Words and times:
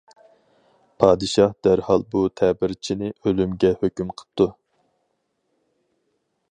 پادىشاھ 1.03 1.51
دەرھال 1.67 2.05
بۇ 2.15 2.23
تەبىرچىنى 2.41 3.11
ئۆلۈمگە 3.23 3.73
ھۆكۈم 3.83 4.13
قىپتۇ. 4.23 4.53